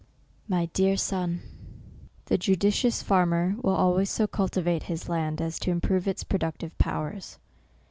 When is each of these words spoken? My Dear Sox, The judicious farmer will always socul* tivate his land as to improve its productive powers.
My 0.47 0.65
Dear 0.65 0.97
Sox, 0.97 1.33
The 2.25 2.35
judicious 2.39 3.03
farmer 3.03 3.55
will 3.61 3.75
always 3.75 4.09
socul* 4.09 4.49
tivate 4.49 4.81
his 4.89 5.07
land 5.07 5.39
as 5.39 5.59
to 5.59 5.69
improve 5.69 6.07
its 6.07 6.23
productive 6.23 6.75
powers. 6.79 7.37